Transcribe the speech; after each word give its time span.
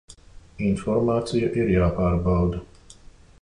Informācija 0.69 1.51
ir 1.65 1.69
jāpārbauda. 1.75 2.63